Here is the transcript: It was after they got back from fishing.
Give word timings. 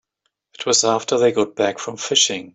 It 0.55 0.65
was 0.65 0.83
after 0.83 1.19
they 1.19 1.31
got 1.31 1.53
back 1.53 1.77
from 1.77 1.95
fishing. 1.95 2.49